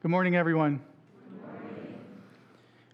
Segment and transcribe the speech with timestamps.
[0.00, 0.80] Good morning, everyone.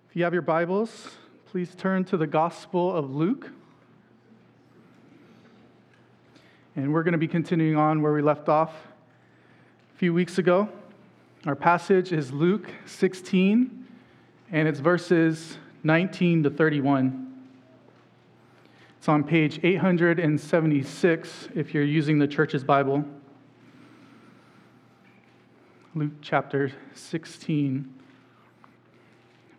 [0.08, 1.10] If you have your Bibles,
[1.44, 3.50] please turn to the Gospel of Luke.
[6.74, 8.70] And we're going to be continuing on where we left off
[9.94, 10.66] a few weeks ago.
[11.44, 13.86] Our passage is Luke 16,
[14.50, 17.34] and it's verses 19 to 31.
[18.96, 23.04] It's on page 876 if you're using the church's Bible.
[25.96, 27.88] Luke chapter 16,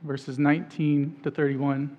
[0.04, 1.96] verses 19 to 31.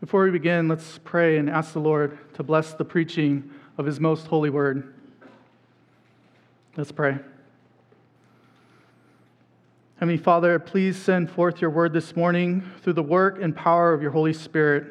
[0.00, 3.98] Before we begin, let's pray and ask the Lord to bless the preaching of his
[3.98, 4.94] most holy word.
[6.76, 7.18] Let's pray.
[9.96, 14.02] Heavenly Father, please send forth your word this morning through the work and power of
[14.02, 14.86] your Holy Spirit.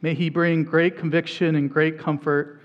[0.00, 2.57] May he bring great conviction and great comfort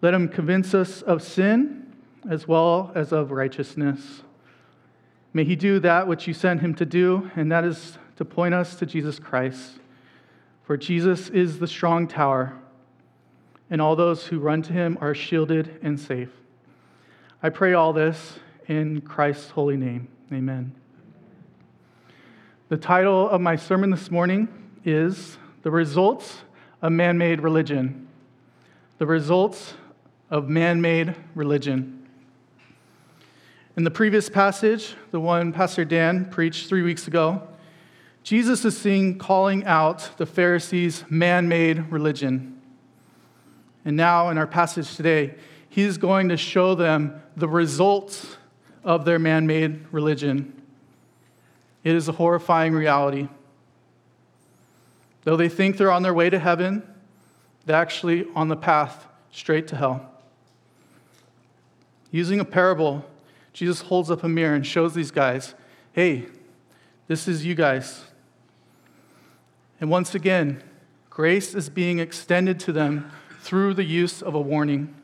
[0.00, 1.92] let him convince us of sin
[2.28, 4.22] as well as of righteousness.
[5.32, 8.54] May he do that which you sent him to do, and that is to point
[8.54, 9.78] us to Jesus Christ.
[10.64, 12.56] For Jesus is the strong tower,
[13.70, 16.30] and all those who run to him are shielded and safe.
[17.42, 20.08] I pray all this in Christ's holy name.
[20.32, 20.74] Amen.
[22.68, 24.48] The title of my sermon this morning
[24.84, 26.38] is The Results
[26.82, 28.08] of Man Made Religion.
[28.98, 29.74] The Results
[30.30, 32.06] of man made religion.
[33.76, 37.46] In the previous passage, the one Pastor Dan preached three weeks ago,
[38.24, 42.60] Jesus is seen calling out the Pharisees' man made religion.
[43.84, 45.36] And now, in our passage today,
[45.68, 48.36] he's going to show them the results
[48.84, 50.60] of their man made religion.
[51.84, 53.28] It is a horrifying reality.
[55.22, 56.82] Though they think they're on their way to heaven,
[57.64, 60.10] they're actually on the path straight to hell.
[62.10, 63.04] Using a parable,
[63.52, 65.54] Jesus holds up a mirror and shows these guys,
[65.92, 66.26] hey,
[67.06, 68.04] this is you guys.
[69.80, 70.62] And once again,
[71.10, 73.10] grace is being extended to them
[73.40, 74.94] through the use of a warning.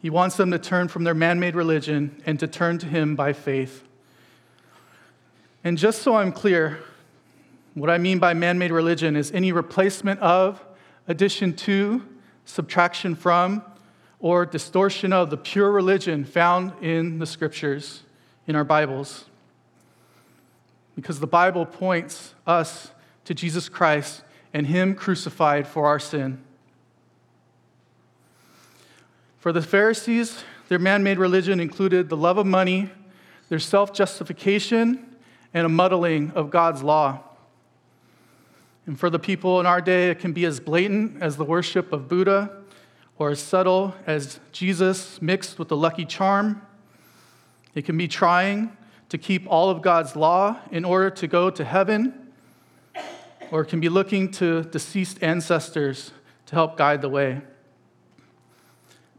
[0.00, 3.14] He wants them to turn from their man made religion and to turn to Him
[3.14, 3.84] by faith.
[5.62, 6.80] And just so I'm clear,
[7.74, 10.64] what I mean by man made religion is any replacement of,
[11.06, 12.02] addition to,
[12.44, 13.62] subtraction from,
[14.22, 18.04] or distortion of the pure religion found in the scriptures,
[18.46, 19.24] in our Bibles.
[20.94, 22.92] Because the Bible points us
[23.24, 24.22] to Jesus Christ
[24.54, 26.40] and Him crucified for our sin.
[29.38, 32.90] For the Pharisees, their man made religion included the love of money,
[33.48, 35.16] their self justification,
[35.52, 37.20] and a muddling of God's law.
[38.86, 41.92] And for the people in our day, it can be as blatant as the worship
[41.92, 42.61] of Buddha
[43.22, 46.60] or as subtle as Jesus mixed with the lucky charm.
[47.72, 48.76] It can be trying
[49.10, 52.32] to keep all of God's law in order to go to heaven,
[53.52, 56.10] or it can be looking to deceased ancestors
[56.46, 57.42] to help guide the way.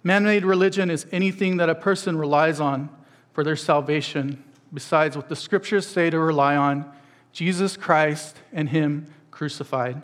[0.04, 2.90] Man made religion is anything that a person relies on
[3.32, 4.44] for their salvation,
[4.74, 6.92] besides what the scriptures say to rely on
[7.32, 10.02] Jesus Christ and Him crucified.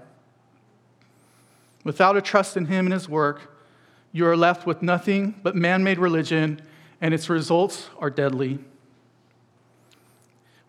[1.84, 3.58] Without a trust in Him and His work,
[4.12, 6.62] you are left with nothing but man made religion,
[7.02, 8.59] and its results are deadly.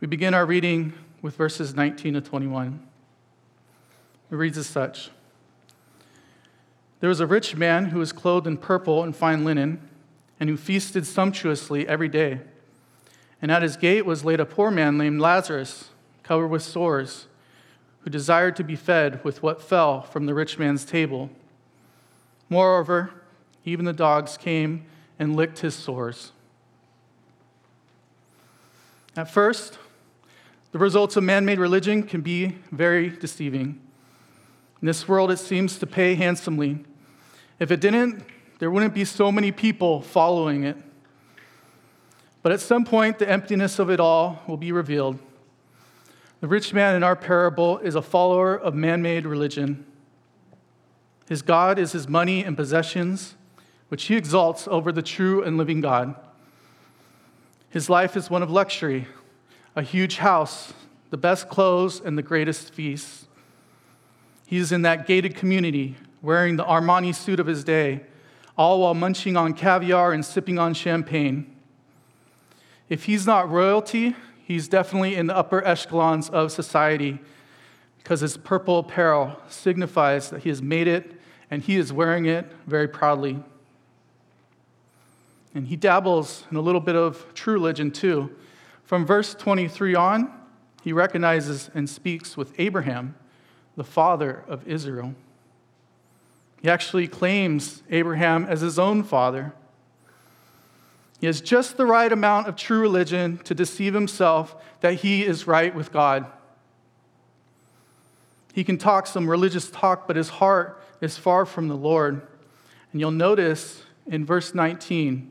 [0.01, 0.93] We begin our reading
[1.23, 2.87] with verses 19 to 21.
[4.31, 5.11] It reads as such
[7.01, 9.89] There was a rich man who was clothed in purple and fine linen,
[10.39, 12.41] and who feasted sumptuously every day.
[13.43, 15.91] And at his gate was laid a poor man named Lazarus,
[16.23, 17.27] covered with sores,
[18.01, 21.31] who desired to be fed with what fell from the rich man's table.
[22.49, 23.13] Moreover,
[23.65, 24.85] even the dogs came
[25.19, 26.33] and licked his sores.
[29.17, 29.79] At first,
[30.73, 33.81] the results of man made religion can be very deceiving.
[34.81, 36.85] In this world, it seems to pay handsomely.
[37.59, 38.25] If it didn't,
[38.61, 40.77] there wouldn't be so many people following it.
[42.43, 45.19] But at some point, the emptiness of it all will be revealed.
[46.41, 49.85] The rich man in our parable is a follower of man made religion.
[51.29, 53.35] His God is his money and possessions,
[53.91, 56.15] which he exalts over the true and living God.
[57.71, 59.09] His life is one of luxury,
[59.75, 60.73] a huge house,
[61.11, 63.27] the best clothes, and the greatest feasts.
[64.47, 68.03] He is in that gated community, wearing the Armani suit of his day,
[68.57, 71.53] all while munching on caviar and sipping on champagne.
[72.89, 74.15] If he's not royalty,
[74.45, 77.19] he's definitely in the upper echelons of society
[77.99, 81.21] because his purple apparel signifies that he has made it
[81.51, 83.43] and he is wearing it very proudly.
[85.55, 88.35] And he dabbles in a little bit of true religion too.
[88.85, 90.33] From verse 23 on,
[90.83, 93.15] he recognizes and speaks with Abraham,
[93.77, 95.15] the father of Israel.
[96.63, 99.53] He actually claims Abraham as his own father.
[101.21, 105.47] He has just the right amount of true religion to deceive himself that he is
[105.47, 106.27] right with God.
[108.53, 112.27] He can talk some religious talk, but his heart is far from the Lord.
[112.93, 115.30] And you'll notice in verse 19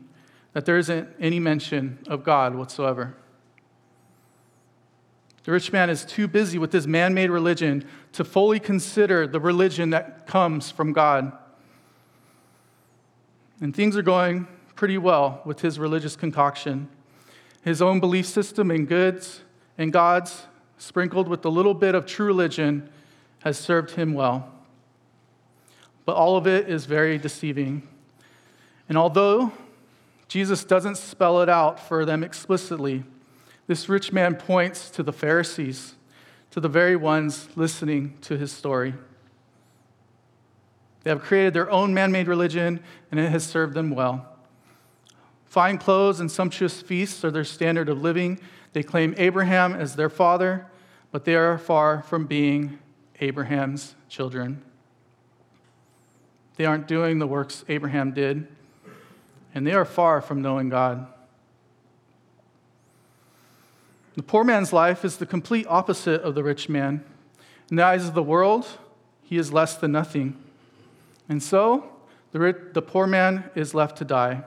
[0.52, 3.14] that there isn't any mention of God whatsoever.
[5.44, 9.40] The rich man is too busy with his man made religion to fully consider the
[9.40, 11.32] religion that comes from God.
[13.60, 16.88] And things are going pretty well with his religious concoction.
[17.62, 19.42] His own belief system in goods
[19.78, 20.46] and gods,
[20.78, 22.88] sprinkled with a little bit of true religion,
[23.40, 24.50] has served him well.
[26.04, 27.86] But all of it is very deceiving.
[28.88, 29.52] And although
[30.30, 33.02] Jesus doesn't spell it out for them explicitly,
[33.66, 35.96] this rich man points to the Pharisees,
[36.52, 38.94] to the very ones listening to his story.
[41.02, 42.78] They have created their own man made religion,
[43.10, 44.24] and it has served them well.
[45.46, 48.38] Fine clothes and sumptuous feasts are their standard of living.
[48.72, 50.64] They claim Abraham as their father,
[51.10, 52.78] but they are far from being
[53.20, 54.62] Abraham's children.
[56.54, 58.46] They aren't doing the works Abraham did,
[59.54, 61.06] and they are far from knowing God.
[64.16, 67.04] The poor man's life is the complete opposite of the rich man.
[67.70, 68.66] In the eyes of the world,
[69.22, 70.36] he is less than nothing.
[71.28, 71.88] And so,
[72.32, 74.42] the, rich, the poor man is left to die.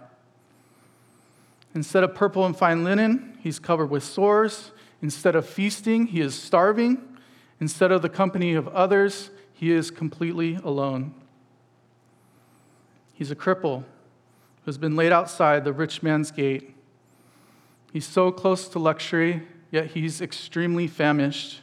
[1.73, 4.71] Instead of purple and fine linen, he's covered with sores.
[5.01, 7.01] Instead of feasting, he is starving.
[7.59, 11.13] Instead of the company of others, he is completely alone.
[13.13, 13.85] He's a cripple
[14.63, 16.75] who has been laid outside the rich man's gate.
[17.91, 19.43] He's so close to luxury
[19.73, 21.61] yet he's extremely famished.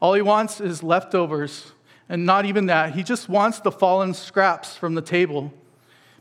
[0.00, 1.72] All he wants is leftovers,
[2.08, 2.94] and not even that.
[2.94, 5.52] He just wants the fallen scraps from the table.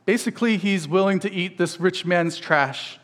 [0.06, 3.00] Basically, he's willing to eat this rich man's trash.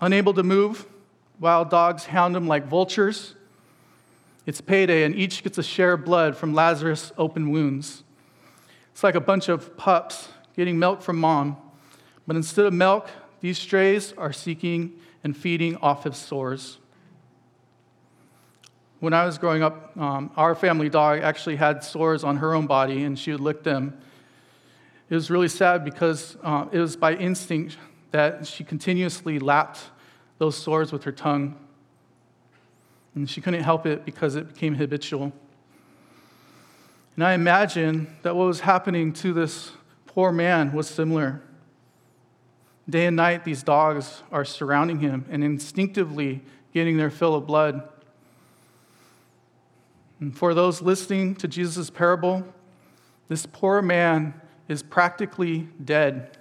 [0.00, 0.86] Unable to move,
[1.38, 3.36] wild dogs hound him like vultures.
[4.44, 8.02] It's payday, and each gets a share of blood from Lazarus' open wounds.
[8.94, 11.56] It's like a bunch of pups getting milk from mom,
[12.28, 13.08] but instead of milk,
[13.40, 16.78] these strays are seeking and feeding off of sores.
[19.00, 22.68] When I was growing up, um, our family dog actually had sores on her own
[22.68, 23.98] body and she would lick them.
[25.10, 27.76] It was really sad because uh, it was by instinct
[28.12, 29.80] that she continuously lapped
[30.38, 31.56] those sores with her tongue.
[33.16, 35.32] And she couldn't help it because it became habitual.
[37.14, 39.72] And I imagine that what was happening to this
[40.06, 41.42] poor man was similar.
[42.88, 47.88] Day and night, these dogs are surrounding him and instinctively getting their fill of blood.
[50.20, 52.44] And for those listening to Jesus' parable,
[53.28, 54.34] this poor man
[54.68, 56.36] is practically dead.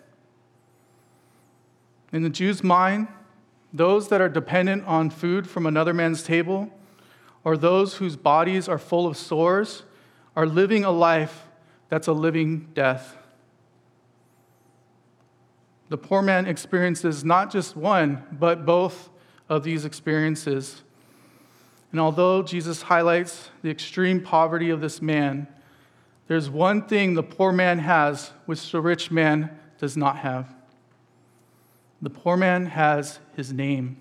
[2.11, 3.07] In the Jew's mind,
[3.71, 6.69] those that are dependent on food from another man's table,
[7.43, 9.83] or those whose bodies are full of sores,
[10.35, 11.47] are living a life
[11.89, 13.17] that's a living death
[15.93, 19.11] the poor man experiences not just one, but both
[19.47, 20.81] of these experiences.
[21.91, 25.45] And although Jesus highlights the extreme poverty of this man,
[26.27, 30.51] there's one thing the poor man has which the rich man does not have.
[32.01, 33.97] The poor man has his name.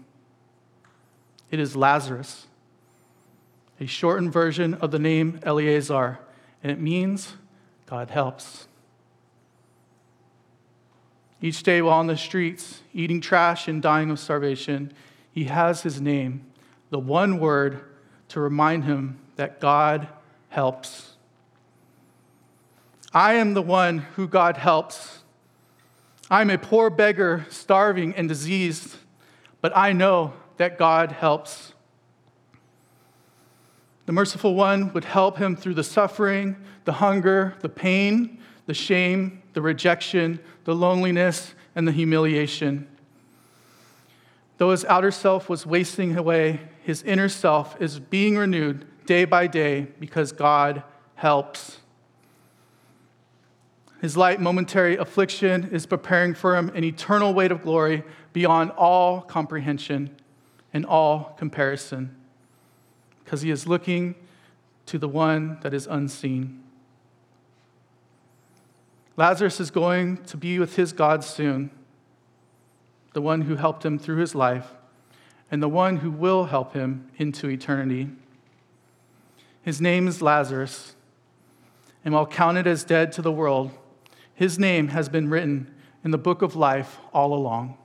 [1.51, 2.47] It is Lazarus,
[3.83, 6.21] a shortened version of the name Eleazar,
[6.63, 7.35] and it means
[7.85, 8.69] God helps.
[11.41, 14.93] Each day while on the streets, eating trash and dying of starvation,
[15.33, 16.47] he has his name,
[16.91, 17.83] the one word
[18.29, 20.07] to remind him that God
[20.49, 21.17] helps.
[23.13, 25.25] I am the one who God helps.
[26.31, 28.95] I'm a poor beggar, starving and diseased,
[29.61, 31.73] but I know that God helps.
[34.07, 39.43] The merciful one would help him through the suffering, the hunger, the pain, the shame,
[39.53, 42.89] the rejection, the loneliness, and the humiliation.
[44.59, 49.47] Though his outer self was wasting away, his inner self is being renewed day by
[49.47, 50.83] day because God
[51.15, 51.79] helps.
[54.01, 59.21] His light momentary affliction is preparing for him an eternal weight of glory beyond all
[59.21, 60.17] comprehension
[60.73, 62.17] and all comparison
[63.33, 64.15] because he is looking
[64.85, 66.63] to the one that is unseen.
[69.17, 71.71] Lazarus is going to be with his God soon,
[73.15, 74.73] the one who helped him through his life,
[75.51, 78.11] and the one who will help him into eternity.
[79.63, 80.95] His name is Lazarus,
[82.05, 83.71] and while counted as dead to the world,
[84.35, 85.75] his name has been written
[86.05, 87.79] in the book of life all along.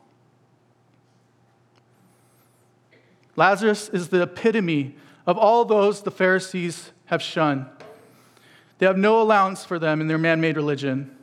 [3.37, 7.65] Lazarus is the epitome of all those the Pharisees have shunned.
[8.79, 11.15] They have no allowance for them in their man made religion.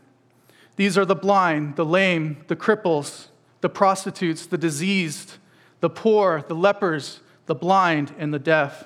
[0.77, 3.29] These are the blind, the lame, the cripples,
[3.63, 5.39] the prostitutes, the diseased,
[5.81, 8.85] the poor, the lepers, the blind, and the deaf.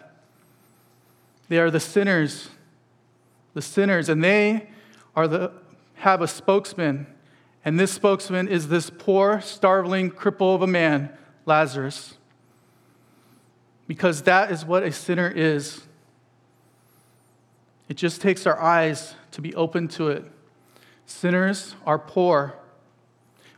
[1.49, 2.51] They are the sinners,
[3.55, 4.69] the sinners, and they
[5.17, 5.53] are the,
[5.95, 7.07] have a spokesman.
[7.65, 11.11] And this spokesman is this poor, starveling cripple of a man,
[11.47, 12.18] Lazarus.
[13.89, 15.83] Because that is what a sinner is.
[17.89, 20.25] It just takes our eyes to be open to it.
[21.07, 22.55] Sinners are poor.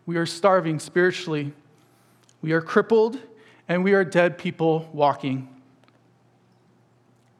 [0.06, 1.52] We are starving spiritually.
[2.40, 3.18] We are crippled,
[3.68, 5.48] and we are dead people walking.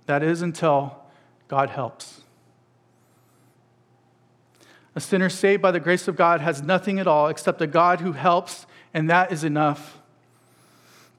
[0.07, 0.99] That is until
[1.47, 2.23] God helps.
[4.97, 8.01] A sinner saved by the grace of God has nothing at all except a God
[8.01, 10.00] who helps, and that is enough.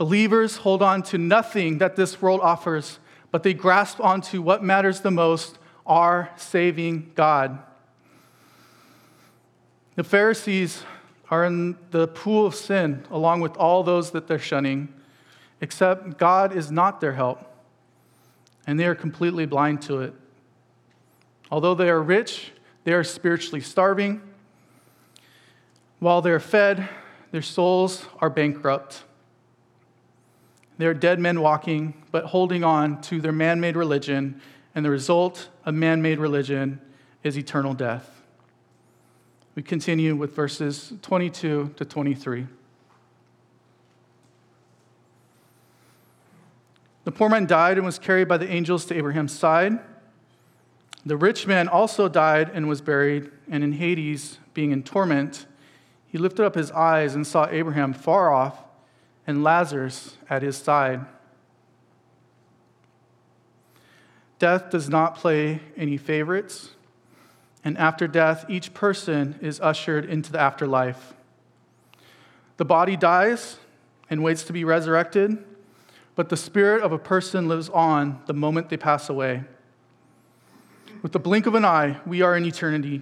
[0.01, 2.97] Believers hold on to nothing that this world offers,
[3.29, 7.59] but they grasp onto what matters the most our saving God.
[9.93, 10.83] The Pharisees
[11.29, 14.91] are in the pool of sin along with all those that they're shunning,
[15.61, 17.45] except God is not their help,
[18.65, 20.15] and they are completely blind to it.
[21.51, 22.53] Although they are rich,
[22.85, 24.19] they are spiritually starving.
[25.99, 26.89] While they're fed,
[27.29, 29.03] their souls are bankrupt.
[30.81, 34.41] They are dead men walking, but holding on to their man made religion
[34.73, 36.81] and the result of man made religion
[37.21, 38.23] is eternal death.
[39.53, 42.47] We continue with verses 22 to 23.
[47.03, 49.77] The poor man died and was carried by the angels to Abraham's side.
[51.05, 55.45] The rich man also died and was buried, and in Hades, being in torment,
[56.07, 58.63] he lifted up his eyes and saw Abraham far off
[59.27, 61.05] and Lazarus at his side.
[64.39, 66.71] Death does not play any favorites.
[67.63, 71.13] And after death, each person is ushered into the afterlife.
[72.57, 73.57] The body dies
[74.09, 75.43] and waits to be resurrected,
[76.15, 79.43] but the spirit of a person lives on the moment they pass away.
[81.01, 83.01] With the blink of an eye, we are in eternity,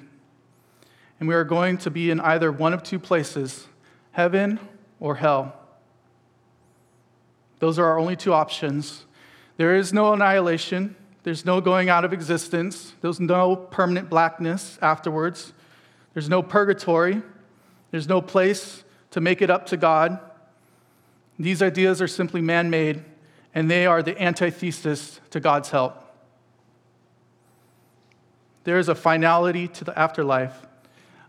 [1.20, 3.68] and we are going to be in either one of two places
[4.12, 4.60] heaven
[5.00, 5.59] or hell.
[7.60, 9.06] Those are our only two options.
[9.58, 12.94] There is no annihilation, there's no going out of existence.
[13.01, 15.54] There's no permanent blackness afterwards.
[16.13, 17.22] There's no purgatory.
[17.92, 20.20] There's no place to make it up to God.
[21.38, 23.04] These ideas are simply man made,
[23.54, 26.04] and they are the antithesis to God's help.
[28.63, 30.66] There is a finality to the afterlife.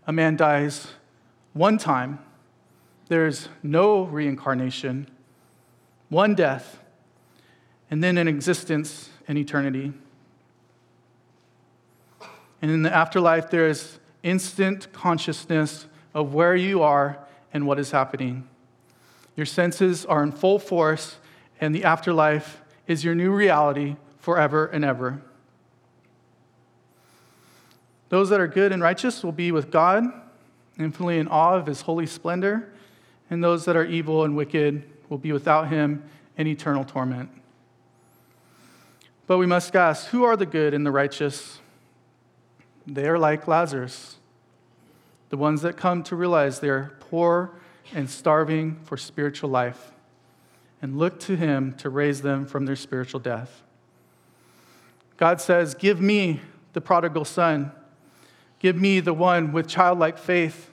[0.07, 0.87] A man dies
[1.53, 2.19] one time,
[3.07, 5.09] there's no reincarnation,
[6.11, 6.77] one death,
[7.89, 9.93] and then an existence and eternity.
[12.61, 17.17] And in the afterlife, there is instant consciousness of where you are
[17.53, 18.45] and what is happening.
[19.37, 21.15] Your senses are in full force,
[21.61, 25.21] and the afterlife is your new reality forever and ever.
[28.09, 30.03] Those that are good and righteous will be with God,
[30.77, 32.73] infinitely in awe of his holy splendor,
[33.29, 36.01] and those that are evil and wicked will be without him
[36.37, 37.29] in eternal torment.
[39.27, 41.59] But we must ask who are the good and the righteous?
[42.87, 44.15] They are like Lazarus,
[45.29, 47.51] the ones that come to realize they're poor
[47.93, 49.91] and starving for spiritual life
[50.81, 53.63] and look to Him to raise them from their spiritual death.
[55.17, 56.39] God says, Give me
[56.71, 57.73] the prodigal son.
[58.59, 60.70] Give me the one with childlike faith.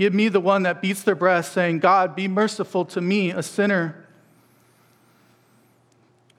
[0.00, 3.42] Give me the one that beats their breast, saying, God, be merciful to me, a
[3.42, 4.06] sinner.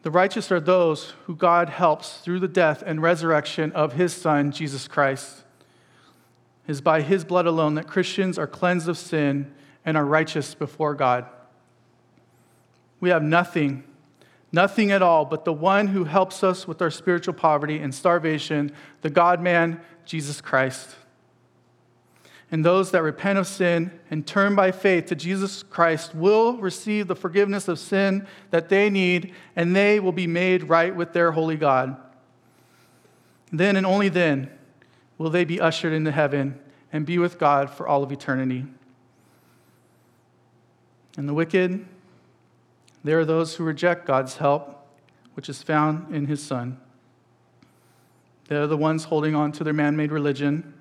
[0.01, 4.51] The righteous are those who God helps through the death and resurrection of his Son,
[4.51, 5.44] Jesus Christ.
[6.68, 9.53] It is by his blood alone that Christians are cleansed of sin
[9.86, 11.27] and are righteous before God.
[13.00, 13.84] We have nothing,
[14.51, 18.72] nothing at all, but the one who helps us with our spiritual poverty and starvation,
[19.03, 20.96] the God man, Jesus Christ
[22.51, 27.08] and those that repent of sin and turn by faith to Jesus Christ will receive
[27.08, 31.31] the forgiveness of sin that they need, and they will be made right with their
[31.31, 31.96] holy God.
[33.53, 34.51] Then and only then
[35.17, 36.60] will they be ushered into heaven
[36.91, 38.65] and be with God for all of eternity.
[41.17, 41.86] And the wicked,
[43.03, 44.88] there are those who reject God's help,
[45.36, 46.79] which is found in his Son.
[48.48, 50.74] They're the ones holding on to their man made religion.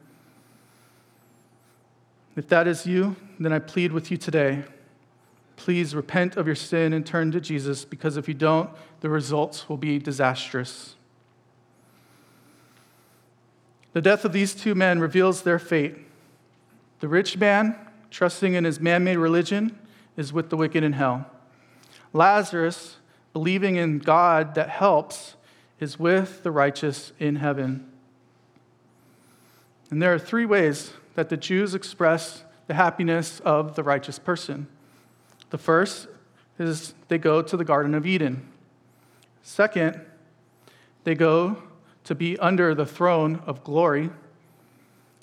[2.37, 4.65] If that is you, then I plead with you today.
[5.57, 8.71] Please repent of your sin and turn to Jesus, because if you don't,
[9.01, 10.95] the results will be disastrous.
[13.93, 15.97] The death of these two men reveals their fate.
[17.01, 17.77] The rich man,
[18.11, 19.79] trusting in his man made religion,
[20.17, 21.27] is with the wicked in hell.
[22.13, 22.97] Lazarus,
[23.33, 25.35] believing in God that helps,
[25.81, 27.91] is with the righteous in heaven.
[29.91, 34.69] And there are three ways that the Jews express the happiness of the righteous person.
[35.51, 36.09] The first
[36.59, 38.47] is they go to the Garden of Eden.
[39.43, 40.01] Second,
[41.05, 41.63] they go
[42.05, 44.11] to be under the throne of glory.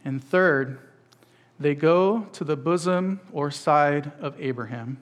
[0.04, 0.80] And third,
[1.60, 5.02] they go to the bosom or side of Abraham.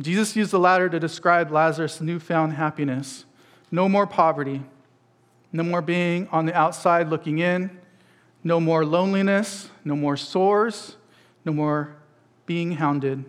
[0.00, 3.24] Jesus used the latter to describe Lazarus' newfound happiness.
[3.70, 4.62] No more poverty,
[5.56, 7.70] no more being on the outside looking in,
[8.44, 10.96] no more loneliness, no more sores,
[11.44, 11.96] no more
[12.44, 13.24] being hounded.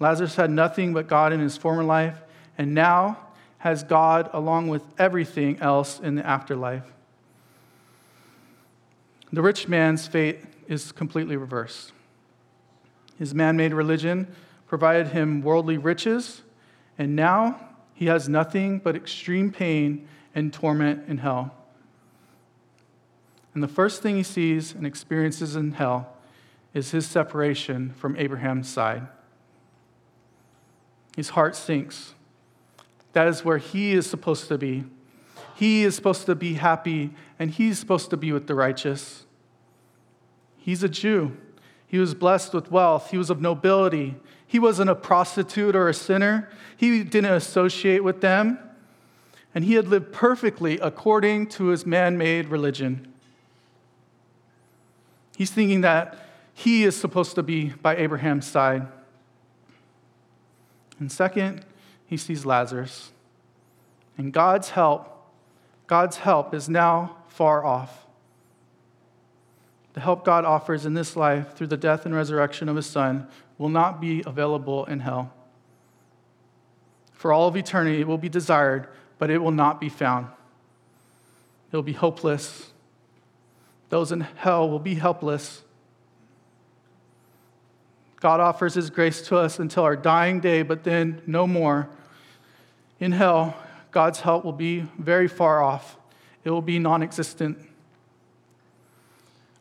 [0.00, 2.20] Lazarus had nothing but God in his former life,
[2.58, 3.18] and now
[3.58, 6.84] has God along with everything else in the afterlife.
[9.32, 11.92] The rich man's fate is completely reversed.
[13.18, 14.28] His man made religion
[14.66, 16.42] provided him worldly riches,
[16.98, 17.58] and now
[17.94, 21.54] he has nothing but extreme pain and torment in hell.
[23.54, 26.16] And the first thing he sees and experiences in hell
[26.74, 29.06] is his separation from Abraham's side.
[31.16, 32.14] His heart sinks
[33.14, 34.84] that is where he is supposed to be.
[35.54, 39.24] He is supposed to be happy, and he's supposed to be with the righteous.
[40.58, 41.36] He's a Jew.
[41.86, 43.12] He was blessed with wealth.
[43.12, 44.16] He was of nobility.
[44.46, 46.48] He wasn't a prostitute or a sinner.
[46.76, 48.58] He didn't associate with them.
[49.54, 53.12] And he had lived perfectly according to his man made religion.
[55.36, 56.18] He's thinking that
[56.52, 58.86] he is supposed to be by Abraham's side.
[60.98, 61.64] And second,
[62.06, 63.12] he sees Lazarus.
[64.16, 65.28] And God's help,
[65.86, 68.06] God's help is now far off.
[69.94, 73.28] The help God offers in this life through the death and resurrection of his son
[73.58, 75.32] will not be available in hell.
[77.12, 78.88] For all of eternity, it will be desired,
[79.18, 80.26] but it will not be found.
[81.72, 82.72] It will be hopeless.
[83.88, 85.62] Those in hell will be helpless.
[88.20, 91.88] God offers his grace to us until our dying day, but then no more.
[92.98, 93.56] In hell,
[93.90, 95.96] God's help will be very far off,
[96.42, 97.58] it will be non existent.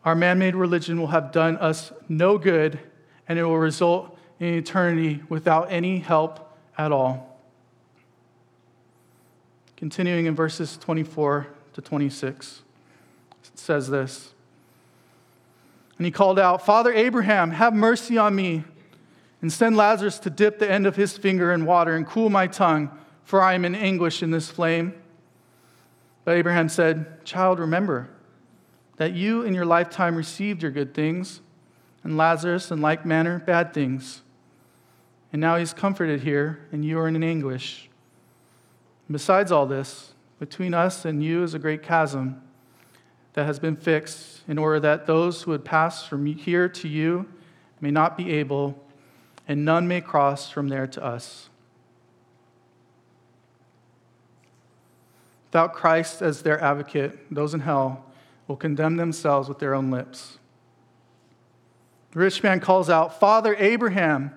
[0.05, 2.79] Our man made religion will have done us no good,
[3.27, 7.39] and it will result in eternity without any help at all.
[9.77, 12.61] Continuing in verses 24 to 26,
[13.45, 14.33] it says this
[15.97, 18.63] And he called out, Father Abraham, have mercy on me,
[19.41, 22.47] and send Lazarus to dip the end of his finger in water and cool my
[22.47, 22.89] tongue
[23.23, 24.93] for I am in anguish in this flame.
[26.25, 28.09] But Abraham said, Child, remember
[28.97, 31.41] that you in your lifetime received your good things,
[32.03, 34.21] and Lazarus in like manner bad things.
[35.31, 37.89] And now he's comforted here, and you are in anguish.
[39.07, 42.41] And besides all this, between us and you is a great chasm
[43.33, 47.25] that has been fixed in order that those who would pass from here to you
[47.81, 48.77] may not be able,
[49.47, 51.49] and none may cross from there to us.
[55.47, 58.05] Without Christ as their advocate, those in hell
[58.47, 60.37] will condemn themselves with their own lips.
[62.13, 64.31] The rich man calls out, Father Abraham.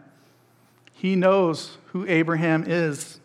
[0.94, 3.20] He knows who Abraham is.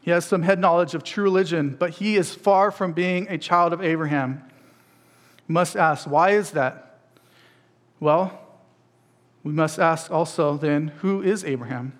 [0.00, 3.36] He has some head knowledge of true religion, but he is far from being a
[3.36, 4.42] child of Abraham.
[5.46, 6.98] We must ask, why is that?
[8.00, 8.40] Well,
[9.44, 11.98] we must ask also then, who is Abraham?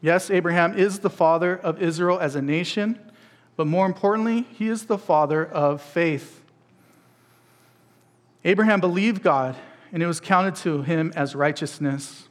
[0.00, 2.96] Yes, Abraham is the father of Israel as a nation,
[3.56, 6.41] but more importantly, he is the father of faith.
[8.44, 9.56] Abraham believed God,
[9.92, 12.28] and it was counted to him as righteousness.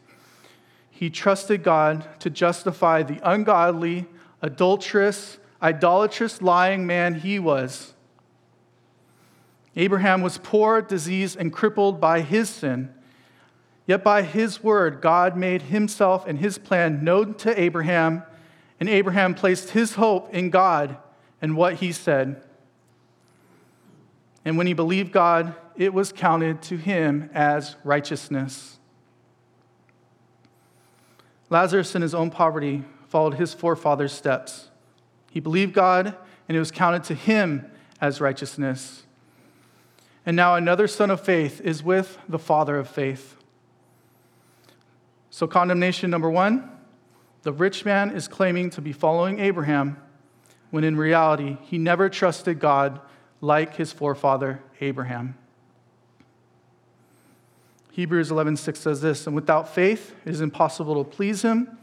[0.89, 4.07] He trusted God to justify the ungodly,
[4.41, 7.93] adulterous, idolatrous, lying man he was.
[9.75, 12.93] Abraham was poor, diseased, and crippled by his sin.
[13.87, 18.23] Yet by his word, God made himself and his plan known to Abraham,
[18.79, 20.97] and Abraham placed his hope in God
[21.41, 22.43] and what he said.
[24.43, 28.79] And when he believed God, it was counted to him as righteousness.
[31.49, 34.69] Lazarus, in his own poverty, followed his forefathers' steps.
[35.31, 36.15] He believed God,
[36.47, 39.03] and it was counted to him as righteousness.
[40.25, 43.35] And now another son of faith is with the father of faith.
[45.29, 46.69] So, condemnation number one
[47.43, 49.97] the rich man is claiming to be following Abraham,
[50.69, 53.01] when in reality, he never trusted God
[53.41, 55.35] like his forefather Abraham.
[57.91, 61.77] Hebrews 11:6 says this, and without faith it is impossible to please him,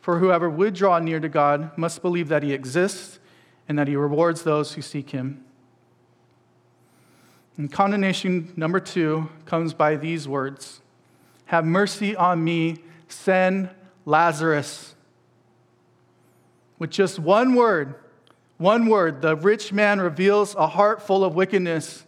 [0.00, 3.18] for whoever would draw near to God must believe that he exists
[3.68, 5.44] and that he rewards those who seek him.
[7.56, 10.80] And condemnation number 2 comes by these words.
[11.46, 13.70] Have mercy on me, send
[14.04, 14.96] Lazarus.
[16.80, 17.94] With just one word,
[18.58, 22.04] one word, the rich man reveals a heart full of wickedness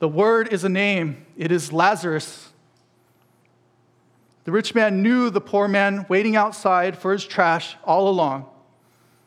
[0.00, 2.48] the word is a name, it is Lazarus.
[4.44, 8.46] The rich man knew the poor man waiting outside for his trash all along.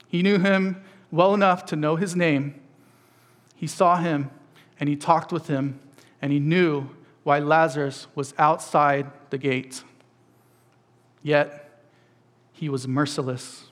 [0.07, 2.59] He knew him well enough to know his name.
[3.55, 4.31] He saw him
[4.79, 5.79] and he talked with him,
[6.21, 6.89] and he knew
[7.21, 9.83] why Lazarus was outside the gate.
[11.21, 11.79] Yet
[12.51, 13.65] he was merciless.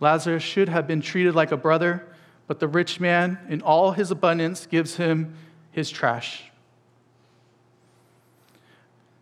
[0.00, 2.06] Lazarus should have been treated like a brother
[2.46, 5.34] but the rich man, in all his abundance, gives him
[5.70, 6.44] his trash.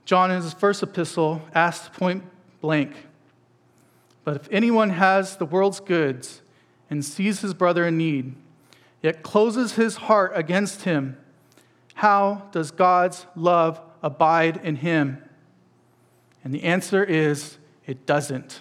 [0.05, 2.25] John, in his first epistle, asked point
[2.61, 3.07] blank
[4.25, 6.43] But if anyone has the world's goods
[6.91, 8.35] and sees his brother in need,
[9.03, 11.17] yet closes his heart against him,
[11.95, 15.23] how does God's love abide in him?
[16.43, 18.61] And the answer is it doesn't.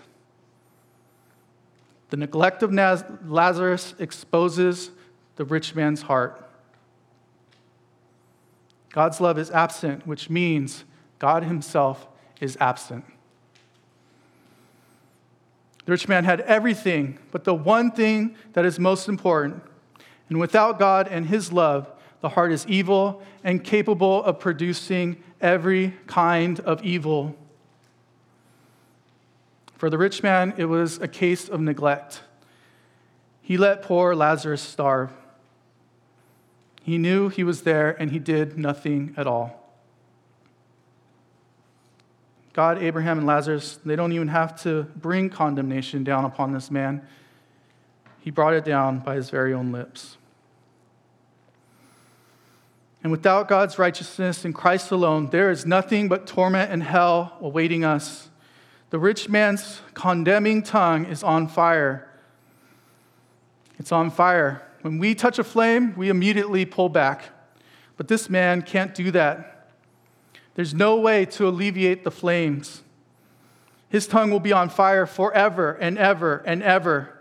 [2.13, 4.91] The neglect of Lazarus exposes
[5.35, 6.47] the rich man's heart.
[8.91, 10.83] God's love is absent, which means
[11.17, 12.07] God himself
[12.39, 13.03] is absent.
[15.85, 19.63] The rich man had everything, but the one thing that is most important.
[20.29, 25.95] And without God and his love, the heart is evil and capable of producing every
[26.05, 27.35] kind of evil.
[29.75, 32.21] For the rich man, it was a case of neglect.
[33.41, 35.11] He let poor Lazarus starve.
[36.83, 39.59] He knew he was there and he did nothing at all.
[42.53, 47.05] God, Abraham, and Lazarus, they don't even have to bring condemnation down upon this man.
[48.19, 50.17] He brought it down by his very own lips.
[53.01, 57.83] And without God's righteousness in Christ alone, there is nothing but torment and hell awaiting
[57.83, 58.29] us.
[58.93, 62.07] The rich man's condemning tongue is on fire.
[63.79, 64.61] It's on fire.
[64.83, 67.23] When we touch a flame, we immediately pull back.
[67.97, 69.71] But this man can't do that.
[70.53, 72.83] There's no way to alleviate the flames.
[73.89, 77.17] His tongue will be on fire forever and ever and ever.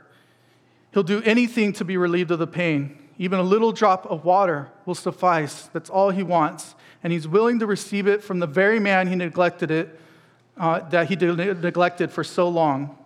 [0.92, 2.98] He'll do anything to be relieved of the pain.
[3.16, 5.70] Even a little drop of water will suffice.
[5.72, 6.74] That's all he wants.
[7.02, 10.00] And he's willing to receive it from the very man he neglected it
[10.56, 12.96] uh, that he neglected for so long.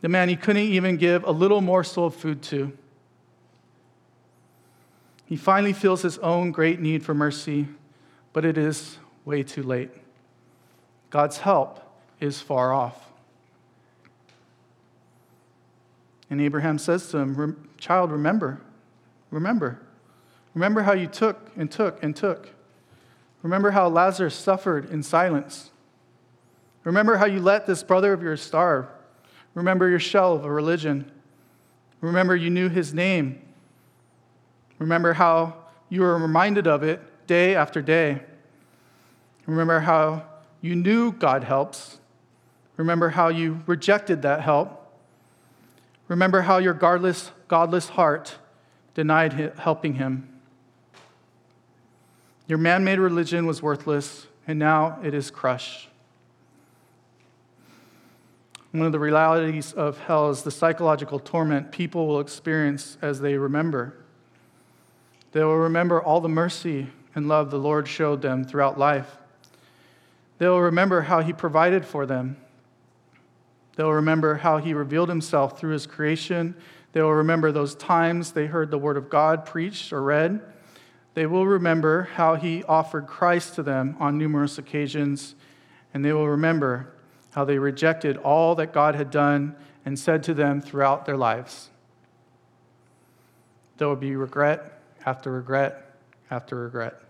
[0.00, 2.72] The man he couldn't even give a little morsel of food to.
[5.26, 7.68] He finally feels his own great need for mercy,
[8.32, 9.90] but it is way too late.
[11.10, 11.80] God's help
[12.20, 13.10] is far off.
[16.28, 18.60] And Abraham says to him, Child, remember,
[19.30, 19.80] remember.
[20.54, 22.50] Remember how you took and took and took.
[23.42, 25.71] Remember how Lazarus suffered in silence.
[26.84, 28.86] Remember how you let this brother of yours starve.
[29.54, 31.10] Remember your shell of a religion.
[32.00, 33.40] Remember you knew his name.
[34.78, 35.56] Remember how
[35.88, 38.22] you were reminded of it day after day.
[39.46, 40.24] Remember how
[40.60, 41.98] you knew God helps.
[42.76, 44.78] Remember how you rejected that help.
[46.08, 48.36] Remember how your godless, godless heart
[48.94, 50.28] denied helping him.
[52.46, 55.88] Your man made religion was worthless, and now it is crushed.
[58.72, 63.36] One of the realities of hell is the psychological torment people will experience as they
[63.36, 63.94] remember.
[65.32, 69.18] They will remember all the mercy and love the Lord showed them throughout life.
[70.38, 72.38] They will remember how He provided for them.
[73.76, 76.54] They will remember how He revealed Himself through His creation.
[76.92, 80.40] They will remember those times they heard the Word of God preached or read.
[81.12, 85.34] They will remember how He offered Christ to them on numerous occasions.
[85.92, 86.88] And they will remember
[87.32, 91.70] how they rejected all that God had done and said to them throughout their lives.
[93.78, 95.96] There will be regret after regret
[96.30, 97.00] after regret.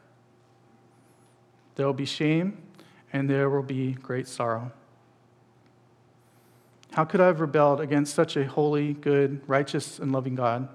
[1.74, 2.58] There will be shame
[3.12, 4.72] and there will be great sorrow.
[6.92, 10.68] How could I have rebelled against such a holy, good, righteous, and loving God?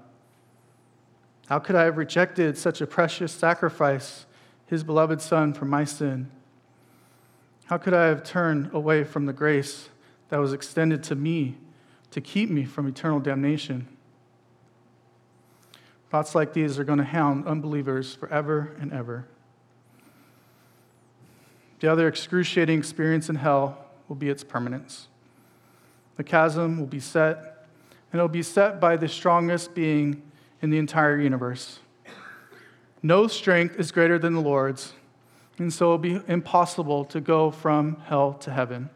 [1.48, 4.26] How could I have rejected such a precious sacrifice,
[4.66, 6.30] his beloved Son, for my sin?
[7.68, 9.90] How could I have turned away from the grace
[10.30, 11.58] that was extended to me
[12.12, 13.86] to keep me from eternal damnation?
[16.10, 19.26] Thoughts like these are going to hound unbelievers forever and ever.
[21.80, 25.08] The other excruciating experience in hell will be its permanence.
[26.16, 27.66] The chasm will be set,
[28.10, 30.22] and it will be set by the strongest being
[30.62, 31.80] in the entire universe.
[33.02, 34.94] No strength is greater than the Lord's,
[35.58, 38.90] and so it will be impossible to go from hell to heaven.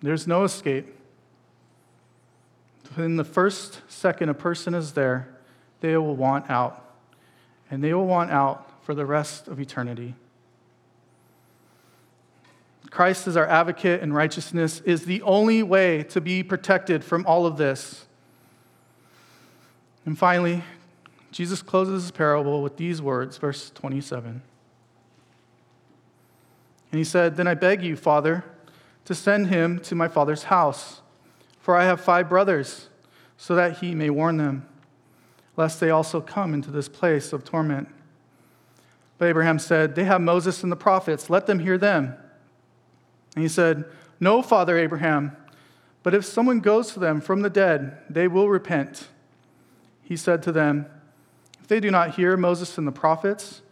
[0.00, 0.86] There's no escape.
[2.84, 5.28] Within the first second a person is there,
[5.80, 6.94] they will want out,
[7.70, 10.14] and they will want out for the rest of eternity.
[12.90, 17.44] Christ is our advocate and righteousness is the only way to be protected from all
[17.44, 18.06] of this.
[20.06, 20.62] And finally,
[21.32, 24.40] Jesus closes his parable with these words, verse 27.
[26.90, 28.44] And he said, Then I beg you, Father,
[29.04, 31.00] to send him to my father's house,
[31.60, 32.88] for I have five brothers,
[33.36, 34.66] so that he may warn them,
[35.56, 37.88] lest they also come into this place of torment.
[39.18, 42.14] But Abraham said, They have Moses and the prophets, let them hear them.
[43.34, 43.84] And he said,
[44.20, 45.36] No, Father Abraham,
[46.02, 49.08] but if someone goes to them from the dead, they will repent.
[50.02, 50.86] He said to them,
[51.60, 53.62] If they do not hear Moses and the prophets,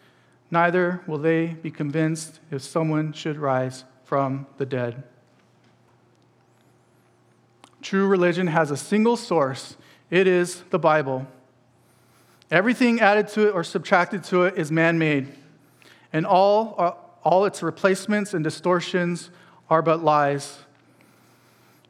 [0.50, 5.02] neither will they be convinced if someone should rise from the dead.
[7.83, 9.76] True religion has a single source
[10.11, 11.26] it is the Bible.
[12.50, 15.33] Everything added to it or subtracted to it is man made,
[16.12, 16.92] and all, uh,
[17.24, 19.30] all its replacements and distortions
[19.68, 20.59] are but lies.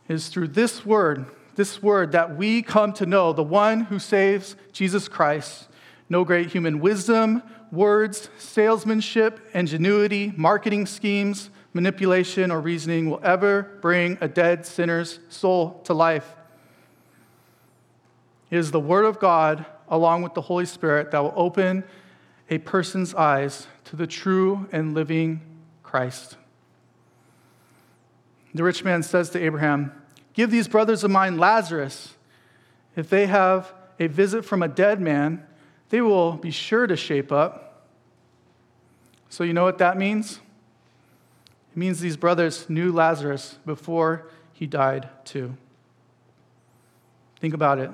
[0.08, 3.98] It is through this word, this word, that we come to know the one who
[3.98, 5.68] saves Jesus Christ.
[6.08, 7.42] No great human wisdom,
[7.74, 15.80] words, salesmanship, ingenuity, marketing schemes, manipulation, or reasoning will ever bring a dead sinner's soul
[15.84, 16.37] to life.
[18.50, 21.84] It is the Word of God, along with the Holy Spirit, that will open
[22.48, 25.40] a person's eyes to the true and living
[25.82, 26.37] Christ.
[28.54, 29.92] The rich man says to Abraham,
[30.32, 32.14] Give these brothers of mine Lazarus.
[32.96, 35.44] If they have a visit from a dead man,
[35.90, 37.63] they will be sure to shape up.
[39.28, 40.40] So, you know what that means?
[41.72, 45.56] It means these brothers knew Lazarus before he died, too.
[47.40, 47.90] Think about it.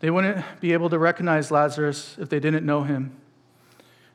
[0.00, 3.16] They wouldn't be able to recognize Lazarus if they didn't know him.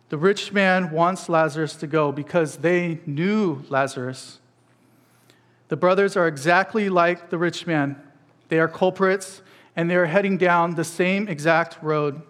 [0.10, 4.40] The rich man wants Lazarus to go because they knew Lazarus.
[5.70, 8.02] The brothers are exactly like the rich man.
[8.50, 9.42] They are culprits,
[9.76, 12.22] and they are heading down the same exact road.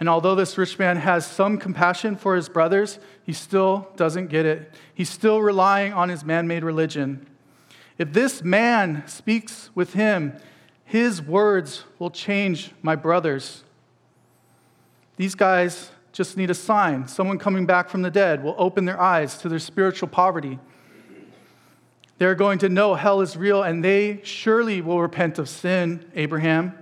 [0.00, 4.46] And although this rich man has some compassion for his brothers, he still doesn't get
[4.46, 4.74] it.
[4.94, 7.26] He's still relying on his man made religion.
[7.98, 10.36] If this man speaks with him,
[10.84, 13.62] his words will change my brothers.
[15.16, 17.06] These guys just need a sign.
[17.06, 20.58] Someone coming back from the dead will open their eyes to their spiritual poverty
[22.20, 26.74] they're going to know hell is real and they surely will repent of sin, Abraham.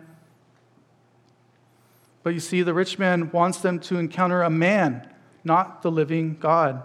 [2.23, 5.09] But you see, the rich man wants them to encounter a man,
[5.45, 6.83] not the living God.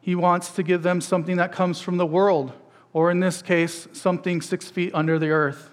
[0.00, 2.52] He wants to give them something that comes from the world,
[2.92, 5.70] or in this case, something six feet under the earth.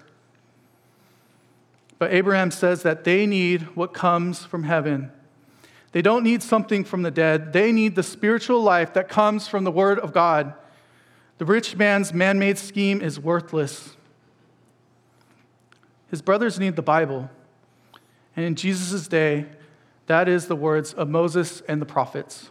[1.98, 5.10] But Abraham says that they need what comes from heaven.
[5.92, 9.64] They don't need something from the dead, they need the spiritual life that comes from
[9.64, 10.54] the Word of God.
[11.38, 13.96] The rich man's man made scheme is worthless.
[16.10, 17.30] His brothers need the Bible.
[18.40, 19.44] And in Jesus' day,
[20.06, 22.48] that is the words of Moses and the prophets.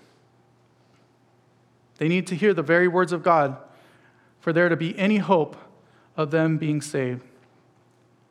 [1.98, 3.58] They need to hear the very words of God
[4.40, 5.58] for there to be any hope
[6.16, 7.24] of them being saved.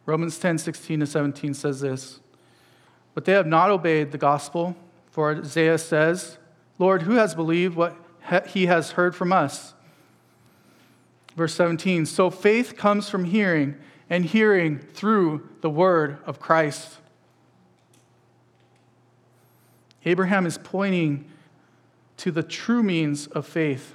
[0.06, 2.20] Romans 10 16 to 17 says this
[3.12, 4.76] But they have not obeyed the gospel,
[5.10, 6.38] for Isaiah says,
[6.78, 7.96] Lord, who has believed what
[8.46, 9.74] he has heard from us?
[11.34, 13.74] Verse 17 So faith comes from hearing,
[14.08, 16.98] and hearing through the word of Christ.
[20.08, 21.26] Abraham is pointing
[22.16, 23.94] to the true means of faith.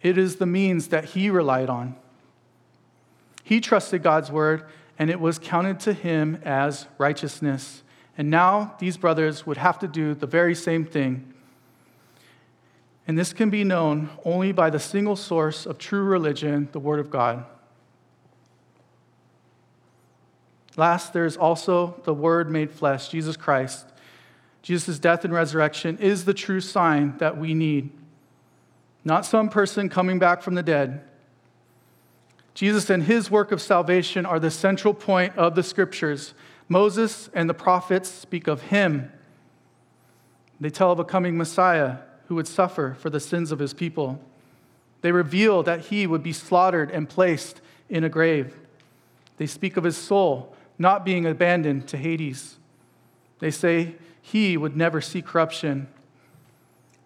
[0.00, 1.94] It is the means that he relied on.
[3.42, 4.64] He trusted God's word,
[4.98, 7.82] and it was counted to him as righteousness.
[8.16, 11.34] And now these brothers would have to do the very same thing.
[13.06, 16.98] And this can be known only by the single source of true religion, the Word
[16.98, 17.44] of God.
[20.78, 23.86] Last, there's also the Word made flesh, Jesus Christ.
[24.64, 27.90] Jesus' death and resurrection is the true sign that we need,
[29.04, 31.02] not some person coming back from the dead.
[32.54, 36.32] Jesus and his work of salvation are the central point of the scriptures.
[36.66, 39.12] Moses and the prophets speak of him.
[40.58, 41.98] They tell of a coming Messiah
[42.28, 44.18] who would suffer for the sins of his people.
[45.02, 48.56] They reveal that he would be slaughtered and placed in a grave.
[49.36, 52.56] They speak of his soul not being abandoned to Hades.
[53.40, 53.96] They say
[54.26, 55.86] he would never see corruption.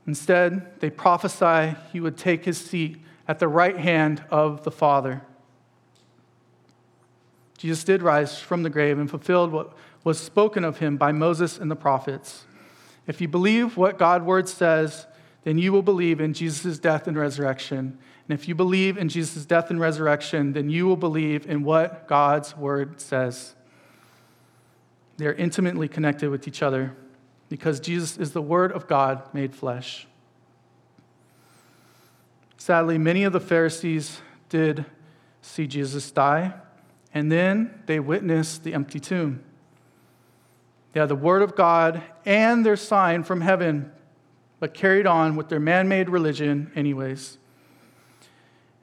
[0.07, 5.23] Instead, they prophesy he would take his seat at the right hand of the Father.
[7.59, 9.73] Jesus did rise from the grave and fulfilled what
[10.05, 12.45] was spoken of him by Moses and the prophets.
[13.09, 15.09] If you believe what God's word says,
[15.43, 17.99] then you will believe in Jesus' death and resurrection.
[18.29, 22.07] And if you believe in Jesus' death and resurrection, then you will believe in what
[22.07, 23.57] God's word says.
[25.17, 26.95] They are intimately connected with each other
[27.49, 30.07] because Jesus is the Word of God made flesh.
[32.57, 34.85] Sadly, many of the Pharisees did
[35.41, 36.55] see Jesus die,
[37.15, 39.43] and then they witnessed the empty tomb.
[40.93, 43.93] They had the Word of God and their sign from heaven,
[44.61, 47.39] but carried on with their man made religion, anyways.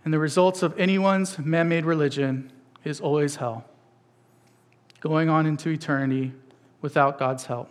[0.03, 2.51] And the results of anyone's man made religion
[2.83, 3.65] is always hell
[5.01, 6.33] going on into eternity
[6.81, 7.69] without God's help.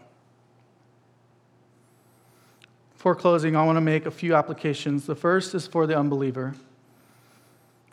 [3.04, 5.04] Before closing, I want to make a few applications.
[5.04, 6.54] The first is for the unbeliever.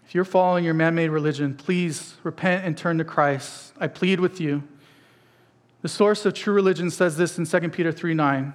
[0.06, 3.74] If you're following your man made religion, please repent and turn to Christ.
[3.78, 4.63] I plead with you.
[5.82, 8.54] The source of true religion says this in 2 Peter 3 9.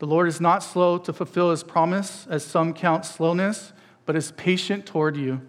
[0.00, 3.72] The Lord is not slow to fulfill his promise, as some count slowness,
[4.06, 5.40] but is patient toward you,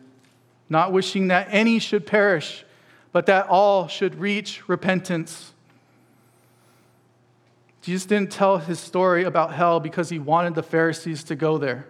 [0.70, 2.64] not wishing that any should perish
[3.12, 5.54] but that all should reach repentance.
[7.88, 11.88] Jesus didn't tell his story about hell because he wanted the Pharisees to go there.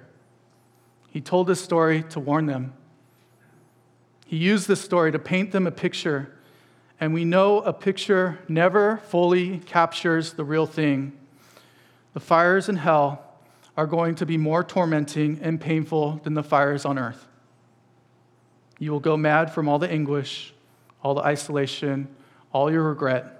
[1.10, 2.73] He told this story to warn them.
[4.27, 6.38] He used this story to paint them a picture,
[6.99, 11.17] and we know a picture never fully captures the real thing.
[12.13, 13.33] The fires in hell
[13.75, 17.27] are going to be more tormenting and painful than the fires on earth.
[18.77, 20.53] You will go mad from all the anguish
[21.01, 22.07] all the isolation,
[22.51, 23.37] all your regret.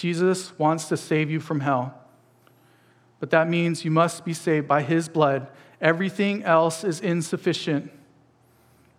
[0.00, 1.94] Jesus wants to save you from hell.
[3.18, 5.48] But that means you must be saved by his blood.
[5.78, 7.92] Everything else is insufficient.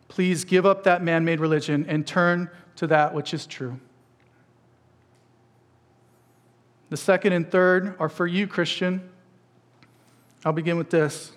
[0.09, 3.79] Please give up that man made religion and turn to that which is true.
[6.91, 9.09] The second and third are for you, Christian.
[10.45, 11.31] I'll begin with this.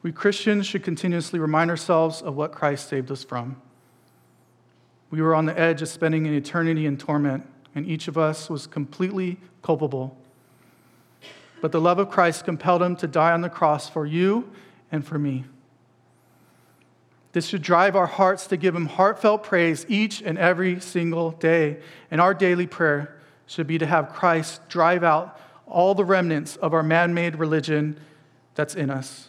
[0.00, 3.60] We Christians should continuously remind ourselves of what Christ saved us from.
[5.10, 8.48] We were on the edge of spending an eternity in torment, and each of us
[8.48, 10.16] was completely culpable.
[11.60, 14.50] But the love of Christ compelled him to die on the cross for you
[14.90, 15.44] and for me.
[17.32, 21.78] This should drive our hearts to give him heartfelt praise each and every single day.
[22.10, 26.72] And our daily prayer should be to have Christ drive out all the remnants of
[26.72, 27.98] our man made religion
[28.54, 29.28] that's in us.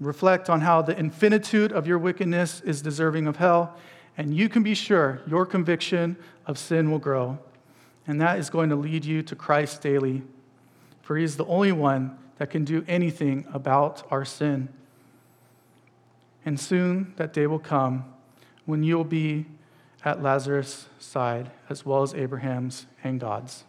[0.00, 3.76] Reflect on how the infinitude of your wickedness is deserving of hell
[4.18, 6.16] and you can be sure your conviction
[6.48, 7.38] of sin will grow.
[8.06, 10.22] And that is going to lead you to Christ daily,
[11.02, 14.70] for He is the only one that can do anything about our sin.
[16.44, 18.06] And soon that day will come
[18.64, 19.46] when you'll be
[20.04, 23.64] at Lazarus' side, as well as Abraham's and God's.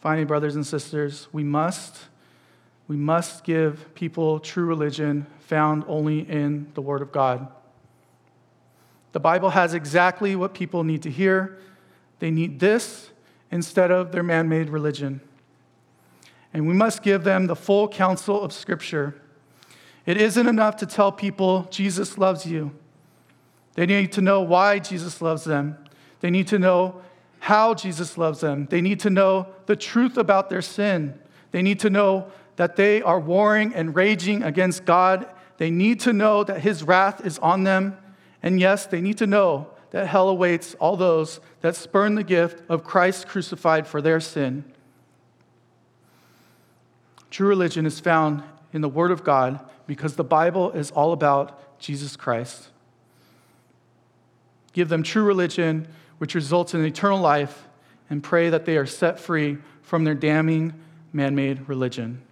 [0.00, 2.06] Finally, brothers and sisters, we must,
[2.88, 7.46] we must give people true religion found only in the Word of God.
[9.12, 11.58] The Bible has exactly what people need to hear.
[12.18, 13.10] They need this
[13.50, 15.20] instead of their man made religion.
[16.54, 19.20] And we must give them the full counsel of Scripture.
[20.06, 22.72] It isn't enough to tell people Jesus loves you.
[23.74, 25.78] They need to know why Jesus loves them.
[26.20, 27.00] They need to know
[27.40, 28.66] how Jesus loves them.
[28.66, 31.18] They need to know the truth about their sin.
[31.50, 35.26] They need to know that they are warring and raging against God
[35.62, 37.96] they need to know that his wrath is on them.
[38.42, 42.62] And yes, they need to know that hell awaits all those that spurn the gift
[42.68, 44.64] of Christ crucified for their sin.
[47.30, 51.78] True religion is found in the Word of God because the Bible is all about
[51.78, 52.68] Jesus Christ.
[54.72, 55.86] Give them true religion,
[56.18, 57.68] which results in eternal life,
[58.08, 60.72] and pray that they are set free from their damning
[61.12, 62.22] man made religion.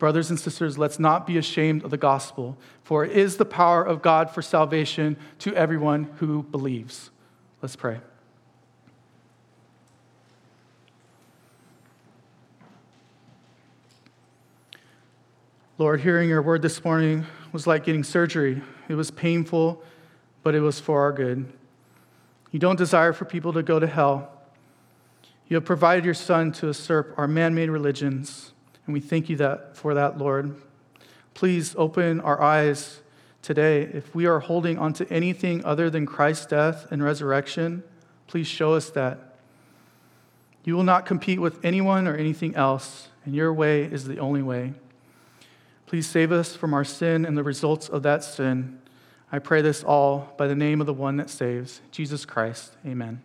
[0.00, 3.84] Brothers and sisters, let's not be ashamed of the gospel, for it is the power
[3.84, 7.10] of God for salvation to everyone who believes.
[7.60, 8.00] Let's pray.
[15.76, 18.62] Lord, hearing your word this morning was like getting surgery.
[18.88, 19.82] It was painful,
[20.42, 21.52] but it was for our good.
[22.50, 24.32] You don't desire for people to go to hell.
[25.46, 28.54] You have provided your Son to usurp our man made religions
[28.90, 30.56] and we thank you that, for that, Lord.
[31.34, 33.02] Please open our eyes
[33.40, 33.82] today.
[33.82, 37.84] If we are holding on to anything other than Christ's death and resurrection,
[38.26, 39.36] please show us that.
[40.64, 44.42] You will not compete with anyone or anything else, and your way is the only
[44.42, 44.74] way.
[45.86, 48.80] Please save us from our sin and the results of that sin.
[49.30, 52.72] I pray this all by the name of the one that saves, Jesus Christ.
[52.84, 53.22] Amen.